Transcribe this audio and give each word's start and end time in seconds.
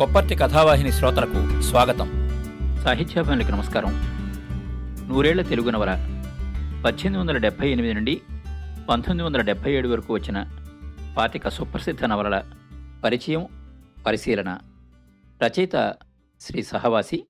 కొప్పర్తి 0.00 0.34
కథావాహిని 0.34 0.92
శ్రోతలకు 0.92 1.62
స్వాగతం. 1.62 2.28
సాహిత్యాభిమానులకు 2.84 3.52
నమస్కారం. 3.52 3.90
నూరేళ్ళ 5.08 5.42
తెలుగు 5.42 5.70
నవల 5.70 5.92
పద్దెనిమిది 6.84 7.18
వందల 7.18 7.36
డెబ్భై 7.36 7.70
ఎనిమిది 7.70 7.94
నుండి 7.94 8.22
పంతొమ్మిది 8.88 9.22
వందల 9.22 9.40
డెబ్భై 9.40 9.72
ఏడు 9.72 9.88
వరకు 9.88 10.14
వచ్చిన 10.14 10.42
పాతిక 11.16 11.48
సుప్రసిద్ధ 11.48 12.04
నవలల 12.04 12.52
పరిచయం 13.04 13.48
పరిశీలన 14.06 14.58
రచయిత 15.44 15.96
శ్రీ 16.40 16.62
సహవాసి 16.62 17.26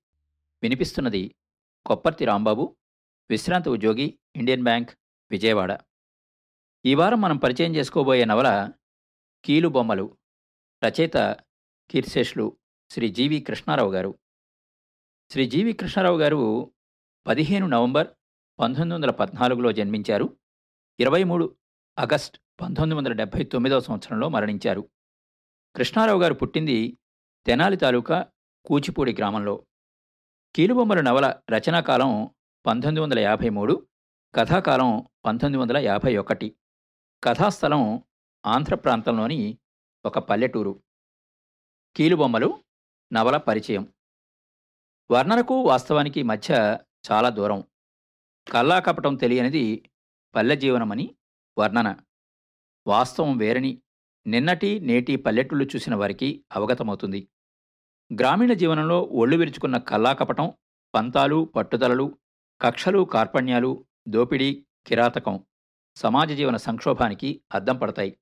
వినిపిస్తున్నది 0.63 1.35
కొప్పర్తి 1.87 2.25
రాంబాబు 2.25 2.77
విశ్రాంత 3.31 3.69
ఉద్యోగి 3.69 4.19
ఇండియన్ 4.37 4.63
బ్యాంక్ 4.63 4.91
విజయవాడ. 5.31 5.79
ఈ 6.87 6.95
వారం 6.95 7.21
మనం 7.21 7.37
పరిచయం 7.37 7.77
చేసుకోబోయే 7.77 8.25
నవల 8.25 8.71
కీలు 9.45 9.69
బొమ్మలు 9.69 10.17
రచయిత 10.85 11.37
కీర్శేషులు 11.91 12.60
శ్రీ 12.93 13.09
జీవి 13.09 13.41
కృష్ణారావు 13.41 13.93
గారు. 13.93 14.19
శ్రీ 15.31 15.47
జీవి 15.47 15.73
కృష్ణారావు 15.73 16.19
గారు 16.19 16.73
పదిహేను 17.27 17.67
నవంబర్ 17.67 18.09
పంతొమ్మిది 18.61 18.95
వందల 18.95 19.11
పద్నాలుగులో 19.11 19.73
జన్మించారు. 19.73 20.39
ఇరవై 21.01 21.25
మూడు 21.25 21.57
ఆగస్ట్ 21.99 22.39
పంతొమ్మిది 22.61 22.99
వందల 22.99 23.13
డెబ్భై 23.13 23.45
తొమ్మిదవ 23.45 23.81
సంవత్సరంలో 23.81 24.29
మరణించారు. 24.29 24.91
కృష్ణారావు 25.77 26.21
గారు 26.21 26.35
పుట్టింది 26.35 26.99
తెనాలి 27.47 27.77
తాలూకా 27.77 28.33
కూచిపూడి 28.65 29.13
గ్రామంలో. 29.13 29.67
కీలుబొమ్మల 30.57 31.01
నవల 31.01 31.41
రచనాకాలం 31.51 32.35
పంతొమ్మిది 32.67 33.01
వందల 33.01 33.19
యాభై 33.19 33.49
మూడు 33.49 33.89
కథాకాలం 34.35 35.07
పంతొమ్మిది 35.25 35.63
వందల 35.63 35.79
యాభై 35.79 36.17
ఒకటి. 36.17 36.57
కథాస్థలం 37.25 38.05
ఆంధ్ర 38.47 38.75
ప్రాంతంలోని 38.75 39.59
ఒక 40.05 40.19
పల్లెటూరు. 40.19 40.83
కీలుబొమ్మలు 41.97 42.65
నవల 43.13 43.37
పరిచయం. 43.37 43.93
వర్ణనకు 45.11 45.63
వాస్తవానికి 45.63 46.23
మధ్య 46.23 46.79
చాలా 47.13 47.29
దూరం. 47.29 47.65
కల్లా 48.53 48.79
కపటం 48.79 49.17
తెలియనిది 49.17 49.91
పల్లె 50.35 50.57
జీవనమని 50.57 51.15
వర్ణన. 51.59 51.97
వాస్తవం 52.87 53.37
వేరని 53.37 53.83
నిన్నటి 54.27 54.81
నేటి 54.81 55.17
పల్లెటూళ్ళు 55.17 55.65
చూసిన 55.65 55.95
వారికి 55.95 56.45
అవగతమవుతుంది. 56.53 57.29
గ్రామీణ 58.15 58.53
జీవనంలో 58.53 59.03
ఒళ్ళు 59.03 59.37
విరుచుకున్న 59.37 59.79
కల్లా 59.79 60.13
కపటం 60.13 60.53
పంతాలు 60.95 61.45
పట్టుదలలు 61.45 62.19
కక్షలు 62.61 63.05
కార్పణ్యాలు 63.05 63.87
దోపిడీ 64.09 64.67
కిరాతకం 64.87 65.45
సమాజ 65.97 66.33
జీవన 66.33 66.57
సంక్షోభానికి 66.57 67.43
అద్దం 67.53 67.79
పడతాయి. 67.79 68.19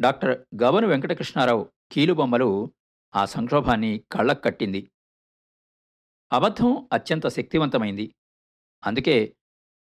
డాక్టర్ 0.00 0.62
గవను 0.62 0.86
వెంకటకృష్ణారావు 0.86 1.70
కీలుబొమ్మలు 1.92 2.72
ఆ 3.16 3.24
సంక్షోభాన్ని 3.24 4.04
కళ్ళకు 4.12 4.42
కట్టింది. 4.42 4.90
అబద్ధం 6.32 6.88
అత్యంత 6.92 7.28
శక్తివంతమైంది. 7.28 8.14
అందుకే 8.84 9.36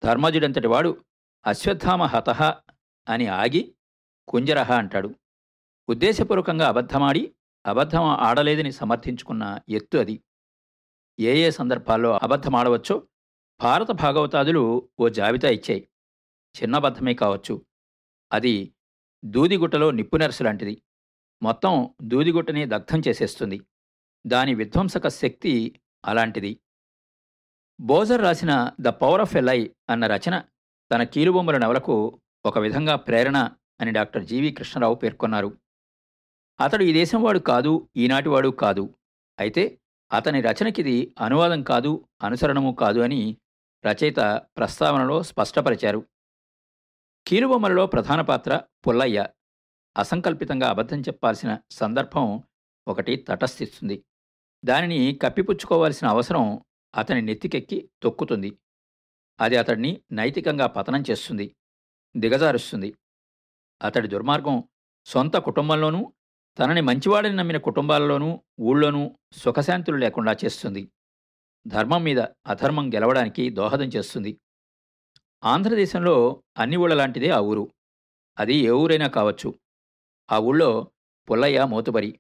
ధర్మజుడంతటివాడు 0.03 1.05
అశ్వత్థామ 1.45 2.03
హతహ 2.03 2.43
అని 3.09 3.27
ఆగి 3.27 3.75
కుంజరహ 4.27 4.71
అంటాడు. 4.71 5.15
ఉద్దేశపూర్వకంగా 5.89 6.67
అబద్ధమాడి 6.67 7.35
అబద్ధం 7.65 8.03
ఆడలేదని 8.03 8.71
సమర్థించుకున్న 8.71 9.59
ఎత్తు 9.69 9.97
అది. 9.97 10.23
ఏ 11.19 11.47
ఏ 11.47 11.49
సందర్భాల్లో 11.51 12.19
అబద్ధమాడవచ్చో 12.23 13.07
భారత 13.61 13.91
భాగవతాదులు 13.91 14.89
ఓ 14.99 15.09
జాబితా 15.09 15.49
ఇచ్చాయి. 15.49 15.87
చిన్న 16.61 16.75
అబద్ధమే 16.75 17.13
కావచ్చు. 17.13 17.65
అది 18.31 18.73
దూదిగుట్టలో 19.25 19.91
నిప్పునెరసు 19.91 20.43
లాంటిది 20.43 20.81
మొత్తం 21.43 21.95
దూదిగుట్టని 22.01 22.65
దగ్ధం 22.65 23.01
చేసేస్తుంది. 23.07 23.61
దాని 24.27 24.55
విధ్వంసక 24.55 25.07
శక్తి 25.07 25.81
అలాంటిది. 26.05 26.59
బోజర్ 27.79 28.21
రాసిన 28.21 28.71
ద 28.79 28.87
పవర్ 28.87 29.21
ఆఫ్ 29.21 29.37
ఎ 29.37 29.41
లై 29.41 29.71
అన్న 29.89 30.07
రచన 30.07 30.43
తన 30.91 31.03
కీలుబొమ్మల 31.03 31.57
నవలకు 31.57 32.21
ఒక 32.45 32.59
విధంగా 32.59 32.95
ప్రేరణ 32.95 33.37
అని 33.81 33.91
డాక్టర్ 33.91 34.25
జీవి 34.25 34.51
కృష్ణరావు 34.51 34.95
పేర్కొన్నారు. 34.95 35.57
అతడు 36.59 36.83
ఈ 36.83 36.93
దేశంవాడు 36.93 37.39
కాదు 37.39 37.89
ఈనాటివాడు 37.97 38.49
కాదు. 38.49 38.95
అయితే 39.39 39.79
అతని 40.13 40.41
రచనకిది 40.41 41.15
అనువాదం 41.19 41.63
కాదు 41.63 42.07
అనుసరణము 42.23 42.71
కాదు 42.71 42.99
అని 42.99 43.37
రచయిత 43.85 44.15
ప్రస్తావనలో 44.57 45.23
స్పష్టపరిచారు. 45.23 46.05
కీలుబొమ్మలలో 47.27 47.87
ప్రధాన 47.87 48.21
పాత్ర 48.21 48.61
పుల్లయ్య. 48.87 49.27
అసంకల్పితంగా 49.97 50.69
అబద్ధం 50.69 51.01
చెప్పాల్సిన 51.01 51.57
సందర్భం 51.71 52.43
ఒకటి 52.87 53.15
తటస్థిస్తుంది. 53.15 54.03
దానిని 54.65 55.19
కప్పిపుచ్చుకోవాల్సిన 55.21 56.07
అవసరం 56.07 56.61
అతని 56.95 57.21
నెత్తికెక్కి 57.21 57.89
తొక్కుతుంది. 58.03 58.57
అది 59.39 59.57
అతడిని 59.57 60.01
నైతికంగా 60.11 60.67
పతనం 60.67 61.03
చేస్తుంది. 61.11 61.55
దిగజారుస్తుంది. 62.17 62.95
అతడి 63.83 64.07
దుర్మార్గం 64.07 64.63
సొంత 65.05 65.37
కుటుంబంలోనూ 65.37 66.13
తనని 66.59 66.81
మంచివాడని 66.81 67.35
నమ్మిన 67.35 67.57
కుటుంబాలలోనూ 67.57 68.43
ఊళ్ళోనూ 68.59 69.15
సుఖశాంతులు 69.31 69.97
లేకుండా 69.97 70.35
చేస్తుంది. 70.45 70.91
ధర్మం 71.67 72.03
మీద 72.03 72.19
అధర్మం 72.19 72.93
గెలవడానికి 72.93 73.49
దోహదం 73.49 73.85
చేస్తుంది. 73.85 74.39
ఆంధ్రదేశంలో 75.43 76.43
అన్ని 76.57 76.77
ఊళ్ళ 76.77 76.93
లాంటిదే 76.93 77.29
ఆ 77.29 77.39
ఊరు. 77.39 77.71
అది 78.39 78.55
ఏ 78.55 78.69
ఊరైనా 78.69 79.07
కావచ్చు. 79.07 79.53
ఆ 80.31 80.37
ఊళ్ళో 80.37 80.91
పుల్లయ్య 81.29 81.65
మోతుబరి 81.65 82.19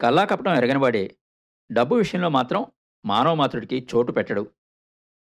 కల్లాకపటం 0.00 0.54
ఎరగనివాడే. 0.54 1.16
డబ్బు 1.72 1.94
విషయంలో 1.94 2.28
మాత్రం 2.28 2.66
మానవ 3.04 3.34
మాతృడికి 3.34 3.88
చోటు 3.94 4.12
పెట్టడు. 4.12 4.50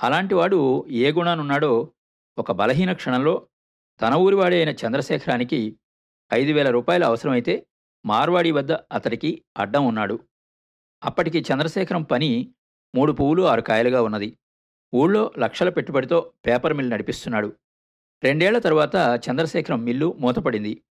అలాంటివాడు 0.03 0.85
ఏ 0.89 1.11
గుణానున్నాడో 1.11 1.91
ఒక 2.37 2.51
బలహీన 2.51 2.93
క్షణంలో 2.93 3.47
తన 4.01 4.13
ఊరివాడే 4.13 4.57
అయిన 4.57 4.69
చంద్రశేఖరానికి 4.69 5.79
ఐదు 6.33 6.51
వేల 6.51 6.69
రూపాయలు 6.69 7.05
అవసరమైతే 7.05 7.67
మార్వాడి 8.05 8.51
వద్ద 8.51 8.71
అతడికి 8.71 9.45
అడ్డం 9.57 9.85
ఉన్నాడు. 9.85 10.19
అప్పటికి 11.03 11.45
చంద్రశేఖరం 11.53 12.03
పని 12.03 12.53
మూడు 12.95 13.11
పువ్వులు 13.11 13.43
ఆరు 13.43 13.61
కాయలుగా 13.61 14.01
ఉన్నది. 14.01 14.37
ఊళ్ళో 14.93 15.33
లక్షల 15.39 15.69
పెట్టుబడితో 15.69 16.33
పేపర్ 16.45 16.73
మిల్ 16.73 16.89
నడిపిస్తున్నాడు. 16.89 17.55
రెండేళ్ళ 18.23 18.57
తరువాత 18.57 19.21
చంద్రశేఖరం 19.29 19.83
మిల్లు 19.83 20.15
మూతపడింది. 20.19 20.81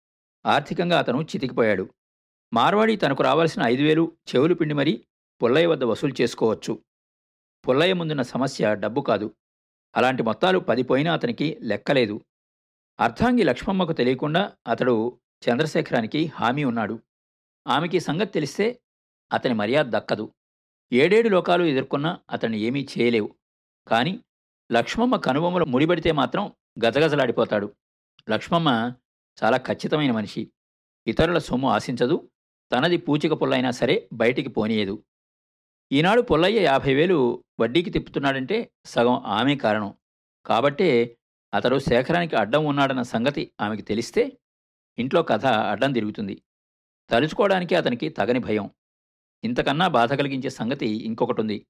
ఆర్థికంగా 0.45 0.99
అతను 0.99 1.21
చితికిపోయాడు. 1.21 1.89
మార్వాడి 2.53 2.95
తనకు 2.95 3.23
రావాల్సిన 3.23 3.61
ఐదు 3.61 3.81
వేలు 3.81 4.17
చెవులు 4.35 4.53
పిండి 4.53 4.73
మరీ 4.73 5.05
పుల్లయ్య 5.43 5.65
వద్ద 5.65 5.83
వసూలు 5.83 6.21
చేసుకోవచ్చు. 6.21 6.83
పుల్లయ్య 7.67 7.93
ముందున్న 7.93 8.21
సమస్య 8.21 8.75
డబ్బు 8.75 9.01
కాదు. 9.01 9.35
అలాంటి 9.95 10.23
మొత్తాలు 10.23 10.59
పదిపోయినా 10.59 11.13
అతనికి 11.13 11.57
లెక్కలేదు. 11.61 12.21
అర్థాంగి 12.99 13.43
లక్ష్మమ్మకు 13.43 13.93
తెలియకుండా 13.93 14.51
అతడు 14.67 15.19
చంద్రశేఖరానికి 15.49 16.25
హామీ 16.25 16.63
ఉన్నాడు. 16.63 16.99
ఆమెకి 17.67 17.99
సంగతి 17.99 18.31
తెలిస్తే 18.31 18.81
అతని 19.33 19.53
మర్యాద 19.53 19.85
దక్కదు. 19.85 20.33
ఏడేడు 20.93 21.29
లోకాలు 21.29 21.63
ఎదుర్కొన్నా 21.63 22.19
అతన్ని 22.31 22.59
ఏమీ 22.59 22.87
చేయలేవు. 22.99 23.35
కాని 23.87 24.19
లక్ష్మమ్మ 24.71 25.15
కనుబొమ్మలు 25.15 25.65
ముడిపడితే 25.65 26.11
మాత్రం 26.11 26.53
గజగజలాడిపోతాడు. 26.85 27.75
లక్ష్మమ్మ 28.29 28.93
చాలా 29.43 29.57
ఖచ్చితమైన 29.57 30.11
మనిషి. 30.11 30.51
ఇతరుల 31.07 31.37
సొమ్ము 31.37 31.69
ఆశించదు. 31.69 32.29
తనది 32.71 32.97
పూచిక 32.97 33.33
పొల్లైనా 33.33 33.71
సరే 33.71 34.09
బయటికి 34.13 34.49
పోనీయదు. 34.49 35.03
ఈనాడు 35.91 36.21
పుల్లయ్య 36.21 36.61
యాభై 36.61 36.93
వేలు 36.93 37.43
వడ్డీకి 37.59 37.89
తిప్పుతున్నాడంటే 37.89 38.71
సగం 38.85 39.15
ఆమె 39.25 39.55
కారణం. 39.55 39.95
కాబట్టే 40.45 41.17
అతడు 41.53 41.79
శేఖరానికి 41.79 42.35
అడ్డం 42.35 42.65
ఉన్నాడన్న 42.65 43.01
సంగతి 43.01 43.51
ఆమెకి 43.61 43.81
తెలిస్తే 43.81 44.37
ఇంట్లో 44.99 45.23
కథ 45.23 45.45
అడ్డం 45.45 45.93
తిరుగుతుంది. 45.93 46.41
తలుచుకోవడానికి 47.09 47.75
అతనికి 47.75 48.09
తగని 48.09 48.39
భయం. 48.39 48.69
ఇంతకన్నా 49.43 49.87
బాధ 49.87 50.13
కలిగించే 50.13 50.49
సంగతి 50.49 50.87
ఇంకొకటి 50.87 51.41
ఉంది 51.41 51.67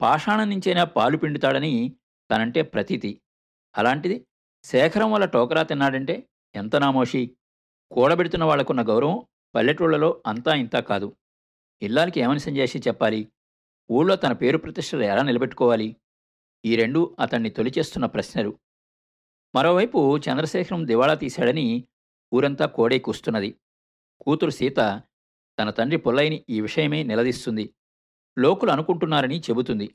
పాషాణం 0.00 0.50
నుంచైనా 0.50 0.84
పాలు 0.84 1.16
పిండుతాడని 1.16 1.96
తనంటే 2.30 2.62
ప్రతీతి. 2.62 3.20
అలాంటిది 3.78 4.26
శేఖరం 4.64 5.12
వల్ల 5.12 5.24
టోకరా 5.24 5.62
తిన్నాడంటే 5.62 6.28
ఎంత 6.54 6.76
నామోషి? 6.76 7.36
కూడబెడుతున్న 7.90 8.44
వాళ్ళకున్న 8.44 8.82
గౌరవం 8.82 9.26
పల్లెటూళ్ళలో 9.54 10.22
అంతా 10.26 10.54
ఇంతా 10.54 10.80
కాదు. 10.80 11.16
ఇల్లాలకి 11.82 12.20
ఏమని 12.20 12.38
చేసి 12.38 12.78
చెప్పాలి? 12.78 13.28
ఊళ్ళో 13.90 14.16
తన 14.16 14.32
పేరు 14.32 14.58
ప్రతిష్టలు 14.58 15.02
ఎలా 15.02 15.22
నిలబెట్టుకోవాలి? 15.22 15.96
ఈ 16.64 16.76
రెండు 16.76 17.16
అతన్ని 17.20 17.50
తొలిచేస్తున్న 17.50 18.06
ప్రశ్నలు. 18.06 18.58
మరోవైపు 19.54 20.18
చంద్రశేఖరం 20.18 20.86
దివాళా 20.86 21.14
తీశాడని 21.14 21.84
ఊరంతా 22.34 22.66
కోడే 22.66 22.98
కూస్తున్నది. 22.98 23.54
కూతురు 24.20 24.50
సీత 24.50 24.76
తన 25.58 25.70
తండ్రి 25.70 25.96
పుల్లయ్యని 25.96 26.44
ఈ 26.48 26.60
విషయమే 26.60 27.02
నిలదీస్తుంది. 27.02 27.74
లోకులు 28.38 28.70
అనుకుంటున్నారని 28.70 29.40
చెబుతుంది. 29.40 29.94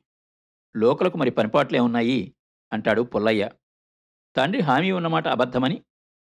లోకలకు 0.78 1.18
మరి 1.18 1.32
పనిపాట్లే 1.32 1.80
ఉన్నాయి? 1.80 2.36
అంటాడు 2.74 3.02
పుల్లయ్య. 3.02 3.50
తండ్రి 4.36 4.62
హామీ 4.62 4.92
ఉన్నమాట 4.92 5.28
అబద్ధమని 5.28 5.82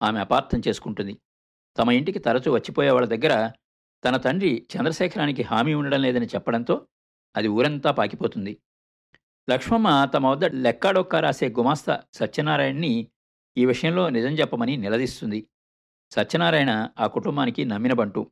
ఆమె 0.03 0.19
అపార్థం 0.19 0.61
చేసుకుంటుంది. 0.67 1.17
తమ 1.77 1.91
ఇంటికి 1.91 2.19
తరచూ 2.19 2.51
వచ్చిపోయే 2.51 2.89
వాళ్ళ 2.89 3.07
దగ్గర 3.07 3.51
తన 4.05 4.17
తండ్రి 4.17 4.67
చంద్రశేఖరానికి 4.75 5.43
హామీ 5.43 5.73
ఉండడం 5.73 6.01
లేదని 6.01 6.25
చెప్పడంతో 6.25 6.87
అది 7.35 7.47
ఊరంతా 7.47 7.91
పాకిపోతుంది. 7.91 8.57
లక్ష్మమ్మ 9.49 10.05
తమ 10.13 10.27
వద్ద 10.27 10.45
లెక్కాడొక్క 10.45 11.15
రాసే 11.15 11.49
గుమాస్తా 11.49 12.03
సత్యనారాయణని 12.13 13.07
ఈ 13.57 13.65
విషయంలో 13.65 14.09
నిజం 14.09 14.29
చెప్పమని 14.29 14.77
నిలదీస్తుంది. 14.77 15.47
సత్యనారాయణ 16.11 16.89
ఆ 16.99 17.07
కుటుంబానికి 17.07 17.65
నమ్మినబంటు. 17.65 18.31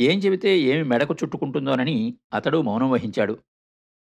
ఏం 0.00 0.18
చెబితే 0.18 0.58
ఏమి 0.58 0.82
మెడకు 0.82 1.14
చుట్టుకుంటుందోనని 1.14 2.18
అతడు 2.32 2.62
మౌనం 2.62 2.90
వహించాడు. 2.90 3.42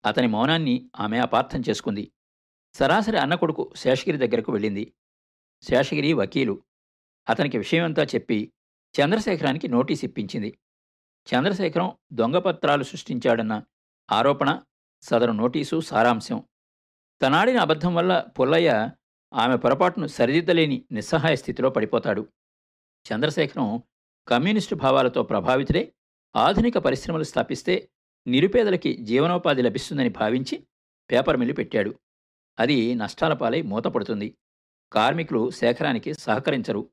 అతని 0.06 0.26
మౌనాన్ని 0.26 0.90
ఆమె 1.00 1.18
అపార్థం 1.18 1.62
చేసుకుంది. 1.68 2.12
సరాసరి 2.74 3.18
అన్న 3.18 3.34
కొడుకు 3.34 3.72
శేషగిరి 3.76 4.26
దగ్గరకు 4.26 4.52
వెళ్ళింది. 4.52 4.92
శేషగిరి 5.62 6.12
వకీలు. 6.12 6.62
అతనికి 7.28 7.58
విషయమంతా 7.58 8.02
చెప్పి 8.04 8.52
చంద్రశేఖరానికి 9.00 9.68
నోటీస్ 9.68 10.04
ఇప్పించింది. 10.04 10.58
చంద్రశేఖరం 11.34 11.92
దొంగపత్రాలు 12.12 12.82
సృష్టించాడన్న 12.82 13.62
ఆరోపణ 14.12 14.60
సదరు 15.02 15.32
నోటీసు 15.32 15.80
సారాంశం. 15.80 16.44
తనాడిన 17.22 17.60
అబద్ధం 17.60 17.94
వల్ల 17.94 18.24
పుల్లయ్య 18.40 18.90
ఆమె 19.32 19.56
పొరపాటును 19.56 20.06
సరిదిద్దలేని 20.06 20.84
నిస్సహాయ 20.92 21.36
స్థితిలో 21.36 21.70
పడిపోతాడు. 21.70 22.28
చంద్రశేఖరం 23.12 23.82
కమ్యూనిస్టు 24.28 24.74
భావాలతో 24.74 25.22
ప్రభావితుడే 25.22 25.92
ఆధునిక 26.36 26.78
పరిశ్రమలు 26.78 27.22
స్థాపిస్తే 27.22 27.88
నిరుపేదలకి 28.26 28.94
జీవనోపాధి 28.94 29.62
లభిస్తుందని 29.62 30.08
భావించి 30.08 30.66
పేపర్ 31.10 31.36
మిల్లు 31.36 31.54
పెట్టాడు. 31.54 31.94
అది 32.58 32.94
నష్టాల 32.94 33.32
పాలై 33.32 33.62
మూతపడుతుంది. 33.62 34.36
కార్మికులు 34.92 35.50
శేఖరానికి 35.50 36.14
సహకరించరు. 36.14 36.90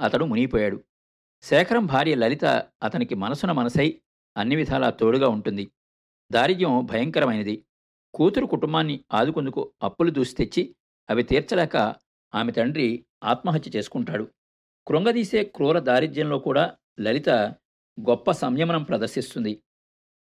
అతడు 0.00 0.24
మునిగిపోయాడు. 0.24 0.84
శేఖరం 1.42 1.86
భార్య 1.86 2.14
లలిత 2.14 2.44
అతనికి 2.82 3.14
మనసున 3.14 3.52
మనసై 3.52 4.00
అన్ని 4.36 4.56
విధాలా 4.56 4.90
తోడుగా 4.90 5.28
ఉంటుంది. 5.28 5.70
దారిద్ర్యం 6.32 6.86
భయంకరమైనది. 6.86 7.64
కూతురు 8.14 8.46
కుటుంబాన్ని 8.46 9.04
ఆదుకుందుకు 9.12 9.72
అప్పులు 9.82 10.10
దూసి 10.10 10.34
తెచ్చి 10.34 10.76
అవి 11.10 11.22
తీర్చలేక 11.22 11.76
ఆమె 12.34 12.52
తండ్రి 12.52 13.06
ఆత్మహత్య 13.24 13.70
చేసుకుంటాడు. 13.76 14.30
కృంగదీసే 14.86 15.44
క్రూర 15.44 15.78
దారిద్ర్యంలో 15.78 16.38
కూడా 16.38 16.76
లలిత 17.00 17.30
గొప్ప 18.00 18.30
సంయమనం 18.30 18.82
ప్రదర్శిస్తుంది. 18.82 19.62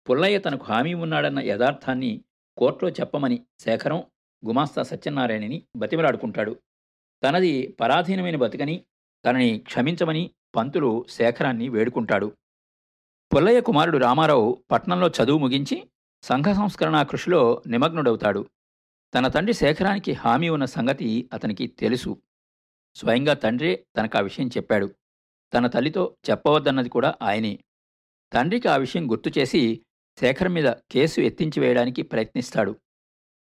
పుల్లయ్య 0.09 0.39
తనకు 0.39 0.63
హామీ 0.63 0.93
ఉన్నాడన్న 0.93 1.39
యథార్థాన్ని 1.39 2.23
కోర్టులో 2.57 2.91
చెప్పమని 2.91 3.45
శేఖరం 3.59 4.03
గుమాస్తా 4.47 4.83
సత్యనారాయణని 4.83 5.65
బతిమలాడుకుంటాడు. 5.75 6.61
తనది 7.23 7.77
పరాధీనమైన 7.79 8.35
బతుకని 8.35 8.85
తనని 9.25 9.59
క్షమించమని 9.59 10.31
పంతులు 10.55 11.05
శేఖరాన్ని 11.09 11.69
వేడుకుంటాడు. 11.69 12.37
పుల్లయ్య 13.35 13.61
కుమారుడు 13.61 13.97
రామారావు 13.97 14.63
పట్నంలో 14.71 15.07
చదువు 15.07 15.37
ముగించి 15.37 15.89
సంఘ 16.23 16.53
సంస్కరణ 16.53 17.03
కృషిలో 17.03 17.61
నిమగ్నుడవుతాడు. 17.67 18.49
తన 19.13 19.27
తండ్రి 19.27 19.53
శేఖరానికి 19.53 20.11
హామీ 20.11 20.49
ఉన్న 20.49 20.65
సంగతి 20.65 21.29
అతనికి 21.33 21.67
తెలుసు. 21.67 22.21
స్వయంగా 22.95 23.33
తండ్రే 23.33 23.85
తనకు 23.97 24.17
ఆ 24.17 24.21
విషయం 24.21 24.47
చెప్పాడు. 24.47 24.95
తన 25.53 25.67
తల్లితో 25.67 26.15
చెప్పవద్దన్నది 26.29 26.89
కూడా 26.89 27.15
ఆయనే. 27.21 27.59
తండ్రికి 28.33 28.67
ఆ 28.67 28.75
విషయం 28.75 29.11
గుర్తు 29.11 29.39
చేసి 29.39 29.85
శేఖర్ 30.19 30.49
మీద 30.49 30.73
కేసు 30.91 31.21
ఎత్తించి 31.21 31.59
వేయడానికి 31.59 32.01
ప్రయత్నిస్తాడు. 32.01 32.75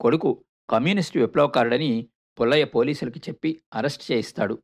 కొడుకు 0.00 0.44
కమ్యూనిస్టు 0.70 1.18
విప్లవకారుడని 1.18 2.08
పుల్లయ్య 2.40 2.64
పోలీసులకి 2.64 3.18
చెప్పి 3.18 3.62
అరెస్ట్ 3.74 4.12
చేయిస్తాడు. 4.12 4.62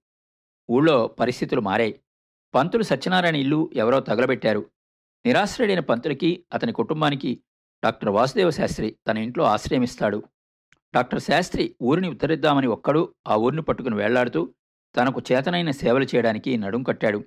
ఊళ్ళో 0.72 1.06
పరిస్థితులు 1.06 1.60
మారాయి. 1.60 2.00
పంతులు 2.54 2.82
సత్యనారాయణ 2.82 3.36
ఇల్లు 3.36 3.70
ఎవరో 3.74 4.00
తగలబెట్టారు. 4.00 4.70
నిరాశ్రయుడైన 5.26 5.80
పంతులకి 5.80 6.44
అతని 6.52 6.72
కుటుంబానికి 6.72 7.42
డాక్టర్ 7.84 8.08
వాసుదేవ 8.08 8.50
శాస్త్రి 8.50 8.96
తన 9.08 9.18
ఇంట్లో 9.18 9.44
ఆశ్రయమిస్తాడు. 9.44 10.22
డాక్టర్ 10.94 11.20
శాస్త్రి 11.20 11.76
ఊరిని 11.82 12.08
ఉత్తరిద్దామని 12.08 12.66
ఒక్కడు 12.66 13.14
ఆ 13.28 13.36
ఊరిని 13.36 13.62
పట్టుకుని 13.62 13.94
వేళ్ళాడుతూ 13.94 14.54
తనకు 14.96 15.22
చేతనైన 15.32 15.70
సేవలు 15.70 16.04
చేయడానికి 16.04 16.56
నడుం 16.56 16.82
కట్టాడు. 16.82 17.24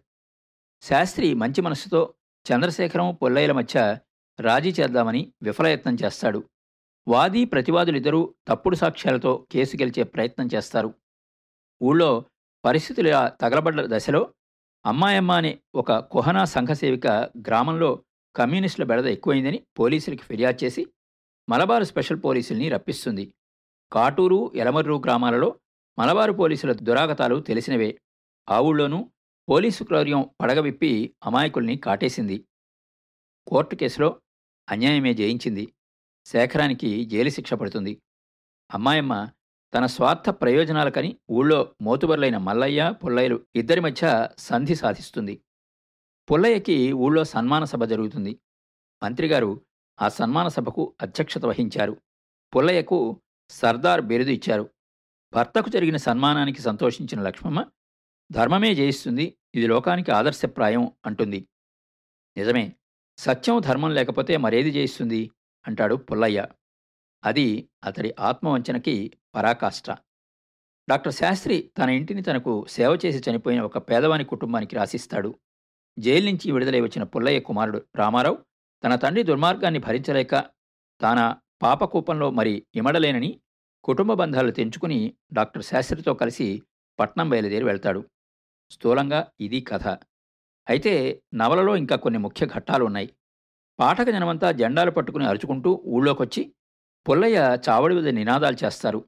శాస్త్రి 0.82 1.34
మంచి 1.34 1.62
మనసుతో 1.62 2.14
చంద్రశేఖరం 2.46 3.16
పుల్లయ్యల 3.16 3.52
మధ్య 3.52 3.98
రాజీ 4.40 4.70
చేద్దామని 4.70 5.34
విఫలయత్నం 5.44 5.98
చేస్తాడు. 6.04 6.44
వాదీ 7.08 7.46
ప్రతివాదులిద్దరూ 7.46 8.34
తప్పుడు 8.48 8.76
సాక్ష్యాలతో 8.76 9.48
కేసు 9.52 9.78
గెలిచే 9.78 10.04
ప్రయత్నం 10.04 10.50
చేస్తారు. 10.54 10.94
ఊళ్ళో 11.84 12.26
పరిస్థితులు 12.66 13.10
తగలబడ్డ 13.42 13.82
దశలో 13.82 14.34
అమ్మాయమ్మ 14.86 15.32
అనే 15.32 15.60
ఒక 15.76 15.92
కుహనా 15.92 16.46
సంఘసేవిక 16.46 17.08
గ్రామంలో 17.48 18.04
కమ్యూనిస్టుల 18.36 18.86
బెడద 18.86 19.06
ఎక్కువైందని 19.06 19.64
పోలీసులకి 19.80 20.24
ఫిర్యాదు 20.24 20.66
చేసి 20.66 20.88
మలబారు 21.50 21.84
స్పెషల్ 21.84 22.20
పోలీసుల్ని 22.26 22.70
రప్పిస్తుంది. 22.70 23.34
కాటూరు 23.92 24.52
ఎలమర్రు 24.56 25.02
గ్రామాలలో 25.06 25.60
మలబారు 26.00 26.32
పోలీసుల 26.32 26.74
దురాగతాలు 26.74 27.40
తెలిసినవే. 27.40 28.02
ఆ 28.50 28.60
ఊళ్ళోనూ 28.60 29.10
పోలీసు 29.50 29.84
క్రౌర్యం 29.84 30.30
పడగవిప్పి 30.42 31.16
అమాయకుల్ని 31.26 31.78
కాటేసింది. 31.78 32.46
కోర్టు 33.48 33.76
కేసులో 33.76 34.22
అన్యాయమే 34.70 35.14
జయించింది. 35.14 35.74
శేఖరానికి 36.26 37.06
జైలు 37.06 37.30
శిక్ష 37.30 37.54
పడుతుంది. 37.54 38.02
అమ్మాయమ్మ 38.74 39.30
తన 39.74 39.86
స్వార్థ 39.86 40.30
ప్రయోజనాలకని 40.30 41.18
ఊళ్ళో 41.32 41.76
మోతుబరులైన 41.82 42.38
మల్లయ్య 42.38 42.94
పుల్లయ్యలు 43.04 43.46
ఇద్దరి 43.56 43.80
మధ్య 43.80 44.30
సంధి 44.38 44.76
సాధిస్తుంది. 44.76 45.42
పుల్లయ్యకి 46.32 46.92
ఊళ్ళో 46.92 47.24
సన్మాన 47.24 47.64
సభ 47.64 47.84
జరుగుతుంది. 47.84 48.40
మంత్రిగారు 49.04 49.62
ఆ 50.02 50.10
సన్మాన 50.10 50.48
సభకు 50.48 50.96
అధ్యక్షత 51.02 51.46
వహించారు. 51.46 52.02
పుల్లయ్యకు 52.56 53.22
సర్దార్ 53.50 54.02
బిరుదు 54.02 54.30
ఇచ్చారు. 54.30 54.70
భర్తకు 55.34 55.70
జరిగిన 55.70 55.98
సన్మానానికి 55.98 56.62
సంతోషించిన 56.62 57.22
లక్ష్మమ్మ 57.22 57.66
ధర్మమే 58.32 58.76
జయిస్తుంది 58.76 59.38
ఇది 59.56 59.68
లోకానికి 59.68 60.12
ఆదర్శప్రాయం 60.12 60.92
అంటుంది. 61.06 61.48
నిజమే 62.38 62.76
సత్యం 63.18 63.62
ధర్మం 63.62 63.94
లేకపోతే 63.94 64.38
మరేది 64.38 64.72
జయిస్తుంది? 64.72 65.32
అంటాడు 65.68 65.96
పుల్లయ్య. 65.96 66.48
అది 67.24 67.70
అతడి 67.84 68.16
ఆత్మవంచనకి 68.20 69.12
పరాకాష్ట. 69.36 69.90
డాక్టర్ 70.90 71.14
శాస్త్రి 71.14 71.72
తన 71.78 71.90
ఇంటిని 71.90 72.22
తనకు 72.22 72.66
సేవ 72.70 73.00
చేసి 73.06 73.32
చనిపోయిన 73.32 73.62
ఒక 73.62 73.78
పేదవాని 73.78 74.24
కుటుంబానికి 74.24 74.76
రాసిస్తాడు. 74.76 75.40
జైలు 76.00 76.26
నుంచి 76.26 76.52
విడుదలై 76.52 76.82
వచ్చిన 76.82 77.04
పుల్లయ్య 77.04 77.40
కుమారుడు 77.40 77.82
రామారావు 77.96 78.38
తన 78.84 78.96
తండ్రి 78.96 79.24
దుర్మార్గాన్ని 79.24 79.80
భరించలేక 79.80 80.44
తాన 81.02 81.36
పాపకూపంలో 81.62 82.32
మరి 82.32 82.66
ఇమడలేనని 82.76 83.42
కుటుంబ 83.84 84.14
బంధాలు 84.14 84.52
తెంచుకుని 84.52 85.16
డాక్టర్ 85.34 85.64
శాస్త్రితో 85.64 86.14
కలిసి 86.14 86.64
పట్నం 87.00 87.30
బయలుదేరి 87.30 87.66
వెళ్తాడు. 87.66 88.10
స్థూలంగా 88.72 89.28
ఇది 89.40 89.62
కథ. 89.62 89.88
అయితే 90.70 91.22
నవలలో 91.34 91.76
ఇంకా 91.76 91.96
కొన్ని 91.96 92.20
ముఖ్య 92.20 92.48
ఘట్టాలు 92.48 92.86
ఉన్నాయి 92.86 93.10
పాఠక 93.80 94.10
జనమంతా 94.10 94.52
జెండాలు 94.52 94.92
పట్టుకుని 94.92 95.26
అరుచుకుంటూ 95.26 95.84
ఊళ్ళోకొచ్చి 95.88 96.54
పుల్లయ్య 97.10 97.58
చావడి 97.70 97.96
మీద 97.96 98.08
నినాదాలు 98.08 98.58
చేస్తారు. 98.64 99.06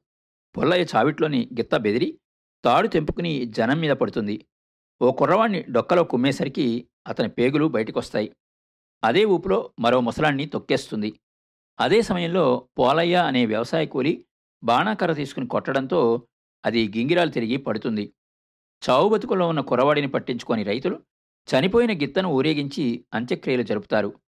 పుల్లయ్య 0.56 0.86
చావిట్లోని 0.96 1.48
గిత్త 1.52 1.76
బెదిరి 1.76 2.18
తాడు 2.64 2.88
తెంపుకుని 2.88 3.44
జనం 3.44 3.80
మీద 3.80 3.90
పడుతుంది. 3.90 4.46
ఓ 5.02 5.12
కుర్రవాణ్ణి 5.12 5.62
డొక్కలో 5.62 6.04
కుమ్మేసరికి 6.04 6.88
అతని 7.06 7.28
పేగులు 7.28 7.66
బయటకొస్తాయి. 7.66 8.32
అదే 9.04 9.24
ఊపులో 9.24 9.70
మరో 9.78 10.00
ముసలాన్ని 10.00 10.46
తొక్కేస్తుంది. 10.46 11.20
అదే 11.80 12.02
సమయంలో 12.02 12.68
పోలయ్య 12.78 13.16
అనే 13.16 13.46
వ్యవసాయ 13.46 13.86
కూలి 13.86 14.24
బాణాకర్ర 14.64 15.12
తీసుకుని 15.12 15.48
కొట్టడంతో 15.48 16.22
అది 16.64 16.92
గింగిరాలు 16.96 17.30
తిరిగి 17.30 17.56
పడుతుంది. 17.56 18.12
చావు 18.82 19.08
బతుకులో 19.08 19.48
ఉన్న 19.48 19.60
కురవాడిని 19.60 20.08
పట్టించుకొని 20.08 20.62
రైతులు 20.62 21.02
చనిపోయిన 21.48 21.92
గిత్తను 21.92 22.28
ఊరేగించి 22.28 23.04
అంత్యక్రియలు 23.14 23.62
జరుపుతారు. 23.62 24.20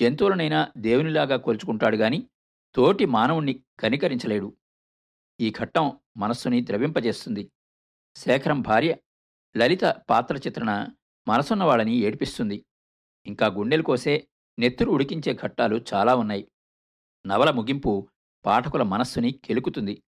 జంతువులనైనా 0.00 0.68
దేవునిలాగా 0.76 1.36
కొలుచుకుంటాడు 1.36 1.96
గాని 1.96 2.28
తోటి 2.74 3.04
మానవుణ్ణి 3.04 3.60
కనికరించలేడు. 3.80 4.56
ఈ 5.40 5.52
ఘట్టం 5.60 5.98
మనస్సుని 6.16 6.64
ద్రవింపజేస్తుంది. 6.64 7.50
శేఖరం 8.16 8.62
భార్య 8.62 8.96
లలిత 9.56 9.84
పాత్ర 9.84 10.36
చిత్రణ 10.36 10.86
మనసున్న 11.28 11.64
వాళ్ళని 11.64 11.94
ఏడిపిస్తుంది. 11.94 12.64
ఇంకా 13.26 13.46
గుండెలు 13.46 13.82
కోసే 13.82 14.28
నెత్తురు 14.58 14.90
ఉడికించే 14.90 15.34
ఘట్టాలు 15.34 15.84
చాలా 15.94 16.14
ఉన్నాయి. 16.14 16.48
నవల 17.26 17.50
ముగింపు 17.50 18.08
పాఠకుల 18.46 18.82
మనస్సుని 18.82 19.32
కెలుకుతుంది. 19.32 20.02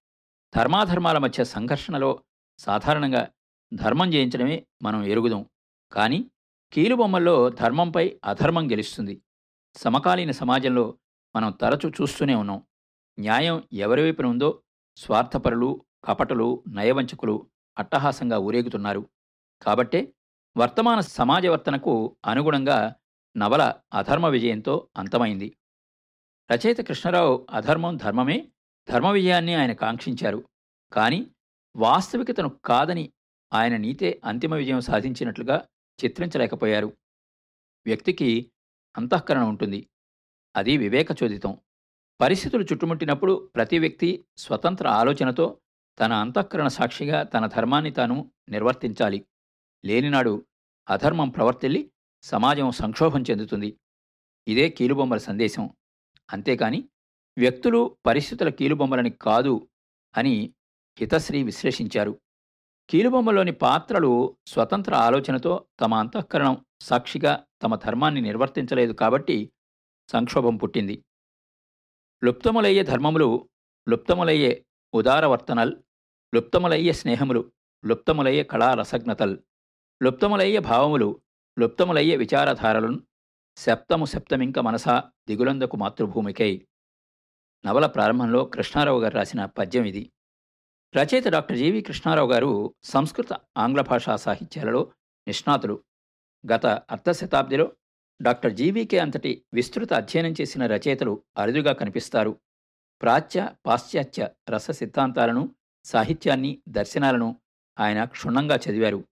ధర్మాధర్మాల 0.57 1.19
మధ్య 1.19 1.45
సంఘర్షణలో 1.45 2.25
సాధారణంగా 2.59 3.29
ధర్మం 3.75 4.11
జయించడమే 4.11 4.67
మనం 4.83 5.05
ఎరుగుదాం. 5.05 5.51
కానీ 5.93 6.31
కీలుబొమ్మల్లో 6.73 7.49
ధర్మంపై 7.49 8.21
అధర్మం 8.25 8.71
గెలుస్తుంది. 8.71 9.23
సమకాలీన 9.77 10.31
సమాజంలో 10.31 10.99
మనం 11.37 11.53
తరచూ 11.53 11.91
చూస్తూనే 11.91 12.35
ఉన్నాం. 12.35 12.67
న్యాయం 13.19 13.63
ఎవరి 13.73 14.03
వైపున 14.03 14.27
ఉందో 14.27 14.63
స్వార్థపరులు 14.97 15.85
కపటలు 16.05 16.65
నయవంచకులు 16.69 17.51
అట్టహాసంగా 17.79 18.39
ఊరేగుతున్నారు. 18.39 19.11
కాబట్టే 19.63 20.15
వర్తమాన 20.57 21.01
సమాజవర్తనకు 21.01 22.17
అనుగుణంగా 22.27 22.95
నవల 23.37 23.75
అధర్మ 23.95 24.29
విజయంతో 24.29 24.89
అంతమైంది. 24.97 25.57
రచయిత 26.53 26.81
కృష్ణరావు 26.81 27.47
అధర్మం 27.51 27.97
ధర్మమే 27.97 28.49
ధర్మ 28.91 29.11
విజయాన్ని 29.11 29.55
ఆయన 29.55 29.73
కాంక్షించారు. 29.73 30.49
కానీ 30.93 31.31
వాస్తవికతను 31.77 32.49
కాదని 32.49 33.13
ఆయన 33.53 33.77
నీతే 33.77 34.21
అంతిమ 34.25 34.55
విజయం 34.55 34.81
సాధించినట్లుగా 34.81 35.69
చిత్రించలేకపోయారు. 36.05 36.97
వ్యక్తికి 37.87 38.53
అంతఃకరణ 38.97 39.43
ఉంటుంది. 39.43 39.91
అది 40.57 40.77
వివేకచోదితం 40.77 41.59
పరిస్థితులు 42.21 42.63
చుట్టుముట్టినప్పుడు 42.63 43.51
ప్రతి 43.55 43.79
వ్యక్తి 43.79 44.25
స్వతంత్ర 44.37 44.89
ఆలోచనతో 44.89 45.61
తన 46.01 46.13
అంతఃకరణ 46.13 46.69
సాక్షిగా 46.69 47.23
తన 47.23 47.47
ధర్మాన్ని 47.47 47.91
తాను 47.91 48.33
నిర్వర్తించాలి. 48.49 49.27
లేనినాడు 49.85 50.47
అధర్మం 50.91 51.29
ప్రవర్తిల్లి 51.29 51.91
సమాజం 52.23 52.71
సంక్షోభం 52.71 53.25
చెందుతుంది. 53.31 53.79
ఇదే 54.49 54.69
కీలుబొమ్మల 54.71 55.19
సందేశం. 55.19 55.71
అంతేకాని 56.33 56.89
వ్యక్తులు 57.39 57.97
పరిస్థితుల 58.07 58.49
కీలుబొమ్మలని 58.49 59.11
కాదు 59.11 59.69
అని 60.17 60.55
హితశ్రీ 60.99 61.43
విశ్లేషించారు. 61.43 62.21
కీలుబొమ్మలోని 62.91 63.53
పాత్రలు 63.53 64.37
స్వతంత్ర 64.47 64.95
ఆలోచనతో 64.95 65.65
తమ 65.81 65.95
అంతఃకరణం 65.95 66.65
సాక్షిగా 66.81 67.45
తమ 67.63 67.75
ధర్మాన్ని 67.75 68.21
నిర్వర్తించలేదు 68.21 68.93
కాబట్టి 68.93 69.53
సంక్షోభం 70.09 70.57
పుట్టింది. 70.57 71.05
లుప్తములయ్యే 72.25 72.83
ధర్మములు 72.83 73.49
లుప్తములయ్యే 73.89 74.65
ఉదారవర్తనల్ 74.95 75.77
లుప్తములయ్యే 76.35 76.93
స్నేహములు 76.93 77.53
లుప్తములయ్యే 77.87 78.43
కళారసజ్ఞతల్ 78.43 79.39
లుప్తములయ్యే 80.03 80.59
భావములు 80.59 81.23
లుప్తములయ్యే 81.59 82.17
విచారధారలను 82.17 83.03
సప్తము 83.57 84.05
సప్తమింక 84.05 84.59
మనసా 84.59 85.11
దిగులందకు 85.29 85.77
మాతృభూమికై. 85.77 86.67
నవల 87.67 87.87
ప్రారంభంలో 87.87 88.45
కృష్ణారావు 88.45 89.01
గారు 89.01 89.15
రాసిన 89.15 89.45
పద్యం 89.45 89.85
ఇది. 89.85 90.13
రచయిత 90.97 91.29
డాక్టర్ 91.29 91.57
జీవి 91.57 91.81
కృష్ణారావు 91.81 92.33
గారు 92.33 92.75
సంస్కృత 92.83 93.33
ఆంగ్ల 93.59 93.81
భాషా 93.81 94.17
సాహిత్యాలలో 94.17 94.93
నిష్ణాతులు. 95.27 95.85
గత 96.55 96.67
అర్ధ 96.67 97.11
శతాబ్దిలో 97.11 97.73
డాక్టర్ 98.23 98.53
జీవీకే 98.53 98.99
అంతటి 98.99 99.45
విస్తృత 99.55 99.93
అధ్యయనం 99.93 100.35
చేసిన 100.41 100.67
రచయితలు 100.67 101.23
అరుదుగా 101.39 101.73
కనిపిస్తారు. 101.73 102.41
ప్రాచ్య 103.03 103.49
పాశ్చాత్య 103.67 104.29
రస 104.51 104.71
సిద్ధాంతాలను 104.71 105.55
సాహిత్యాన్ని 105.85 106.63
దర్శనాలను 106.69 107.37
ఆయన 107.81 108.05
క్షుణ్ణంగా 108.05 108.59
చదివారు. 108.69 109.05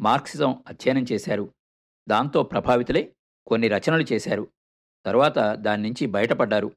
మార్క్సిజం 0.00 0.64
అధ్యయనం 0.68 1.06
చేశారు. 1.12 1.54
దాంతో 2.08 2.42
ప్రభావితులై 2.42 3.12
కొన్ని 3.46 3.68
రచనలు 3.68 4.04
చేశారు. 4.12 4.48
తరువాత 5.06 5.38
దాని 5.38 5.82
నుంచి 5.82 6.06
బయటపడ్డారు. 6.06 6.72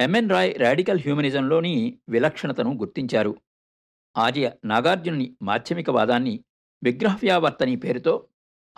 ఎంఎన్ 0.00 0.30
రాయ్ 0.30 0.58
రాడికల్ 0.58 1.00
హ్యూమనిజంలోని 1.00 1.98
విలక్షణతను 2.08 2.74
గుర్తించారు. 2.74 3.36
ఆర్య 4.16 4.52
నాగార్జునుని 4.64 5.36
మాధ్యమికవాదాన్ని 5.42 6.44
విగ్రహవ్యావర్తని 6.84 7.76
పేరుతో 7.76 8.28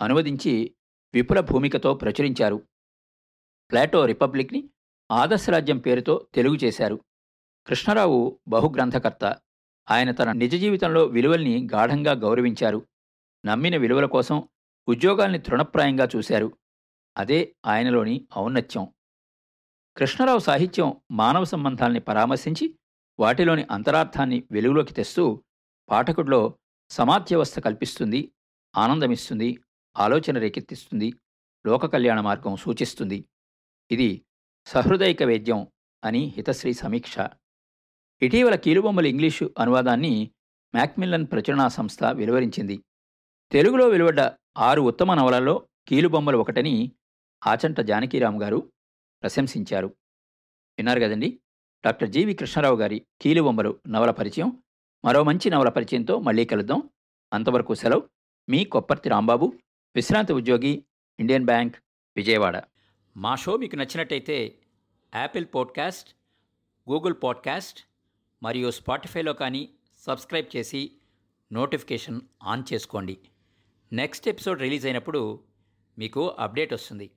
అనువదించి 0.01 0.73
విపుల 1.13 1.39
భూమికతో 1.39 1.93
ప్రచురించారు. 1.93 2.67
ప్లాటో 3.71 4.05
రిపబ్లిక్ని 4.05 4.69
ఆదర్శరాజ్యం 5.11 5.77
పేరుతో 5.77 6.27
తెలుగు 6.33 6.55
చేశారు. 6.55 6.99
కృష్ణరావు 7.67 8.39
బహుగ్రంథకర్త. 8.47 9.37
ఆయన 9.91 10.11
తన 10.11 10.31
నిజ 10.31 10.55
జీవితంలో 10.55 11.05
విలువల్ని 11.05 11.67
గాఢంగా 11.73 12.11
గౌరవించారు. 12.11 12.87
నమ్మిన 13.45 13.77
విలువల 13.77 14.05
కోసం 14.05 14.49
ఉద్యోగాల్ని 14.87 15.39
తృణప్రాయంగా 15.39 16.07
చూశారు. 16.15 16.57
అదే 17.17 17.55
ఆయనలోని 17.65 18.27
ఔన్నత్యం. 18.37 18.87
కృష్ణరావు 19.97 20.39
సాహిత్యం 20.39 21.01
మానవ 21.11 21.43
సంబంధాల్ని 21.43 21.99
పరామర్శించి 21.99 22.79
వాటిలోని 23.19 23.67
అంతరార్థాన్ని 23.71 24.43
వెలుగులోకి 24.51 24.93
తెస్తూ 24.93 25.43
పాఠకుడిలో 25.89 26.57
సమాధ్యవస్థ 26.89 27.59
కల్పిస్తుంది 27.59 28.31
ఆనందమిస్తుంది 28.77 29.59
ఆలోచన 29.97 30.37
రేకెత్తిస్తుంది. 30.37 31.13
లోక 31.67 31.85
కళ్యాణ 31.85 32.21
మార్గం 32.21 32.55
సూచిస్తుంది. 32.55 33.25
ఇది 33.91 34.25
సహృదయక 34.65 35.23
వేద్యం 35.23 35.67
అని 36.03 36.19
హితశ్రీ 36.19 36.73
సమీక్ష. 36.73 37.15
ఇటీవల 38.21 38.55
కీలుబొమ్మల 38.55 39.05
ఇంగ్లీషు 39.05 39.53
అనువాదాన్ని 39.59 40.31
మ్యాక్మిల్లన్ 40.75 41.27
ప్రచురణా 41.31 41.67
సంస్థ 41.67 42.03
వెలువరించింది. 42.03 42.83
తెలుగులో 43.51 43.87
వెలువడ్డ 43.87 44.19
ఆరు 44.57 44.81
ఉత్తమ 44.81 45.13
నవలల్లో 45.13 45.67
కీలుబొమ్మలు 45.87 46.37
ఒకటని 46.37 46.91
ఆచంట 47.47 47.79
జానకీరామ్ 47.79 48.41
గారు 48.41 48.71
ప్రశంసించారు. 49.21 49.87
విన్నారు 50.77 50.99
కదండి? 50.99 51.39
డాక్టర్ 51.85 52.09
జీవి 52.09 52.33
కృష్ణారావు 52.33 52.75
గారి 52.75 53.05
కీలుబొమ్మలు 53.21 53.79
నవల 53.87 54.11
పరిచయం. 54.11 54.63
మరో 55.05 55.23
మంచి 55.23 55.49
నవల 55.49 55.69
పరిచయంతో 55.69 56.19
మళ్ళీ 56.19 56.45
కలుద్దాం. 56.45 56.89
అంతవరకు 57.33 57.73
సెలవు. 57.73 58.09
మీ 58.49 58.65
కొప్పర్తి 58.65 59.09
రాంబాబు. 59.09 59.53
విశ్రాంతి 59.95 60.33
ఉద్యోగి 60.33 60.83
ఇండియన్ 61.19 61.45
బ్యాంక్ 61.45 61.75
విజయవాడ. 62.15 62.63
మా 63.17 63.35
షో 63.35 63.57
మీకు 63.57 63.75
నచ్చినట్టయితే 63.75 64.55
యాపిల్ 65.15 65.45
పాడ్కాస్ట్ 65.55 66.15
గూగుల్ 66.91 67.13
పాడ్కాస్ట్ 67.23 67.79
మరియు 68.43 68.71
స్పాటిఫైలో 68.71 69.33
కానీ 69.33 69.69
సబ్స్క్రైబ్ 69.97 70.57
చేసి 70.57 70.91
నోటిఫికేషన్ 71.53 72.21
ఆన్ 72.43 72.63
చేసుకోండి. 72.73 73.17
నెక్స్ట్ 73.93 74.27
ఎపిసోడ్ 74.27 74.61
రిలీజ్ 74.61 74.85
అయినప్పుడు 74.85 75.43
మీకు 75.97 76.27
అప్డేట్ 76.27 76.73
వస్తుంది. 76.73 77.11